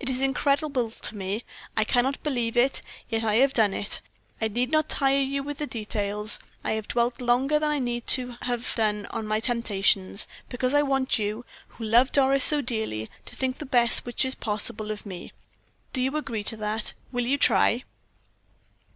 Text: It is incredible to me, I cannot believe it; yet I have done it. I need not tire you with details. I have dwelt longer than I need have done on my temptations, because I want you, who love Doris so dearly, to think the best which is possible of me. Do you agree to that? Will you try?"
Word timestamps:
It 0.00 0.10
is 0.10 0.18
incredible 0.20 0.90
to 0.90 1.16
me, 1.16 1.44
I 1.76 1.84
cannot 1.84 2.20
believe 2.24 2.56
it; 2.56 2.82
yet 3.08 3.22
I 3.22 3.36
have 3.36 3.52
done 3.52 3.72
it. 3.72 4.00
I 4.40 4.48
need 4.48 4.72
not 4.72 4.88
tire 4.88 5.20
you 5.20 5.44
with 5.44 5.58
details. 5.70 6.40
I 6.64 6.72
have 6.72 6.88
dwelt 6.88 7.20
longer 7.20 7.60
than 7.60 7.70
I 7.70 7.78
need 7.78 8.02
have 8.42 8.74
done 8.74 9.06
on 9.10 9.24
my 9.24 9.38
temptations, 9.38 10.26
because 10.48 10.74
I 10.74 10.82
want 10.82 11.20
you, 11.20 11.44
who 11.68 11.84
love 11.84 12.10
Doris 12.10 12.44
so 12.44 12.60
dearly, 12.60 13.08
to 13.26 13.36
think 13.36 13.58
the 13.58 13.66
best 13.66 14.04
which 14.04 14.24
is 14.24 14.34
possible 14.34 14.90
of 14.90 15.06
me. 15.06 15.30
Do 15.92 16.02
you 16.02 16.16
agree 16.16 16.42
to 16.42 16.56
that? 16.56 16.94
Will 17.12 17.26
you 17.26 17.38
try?" 17.38 17.84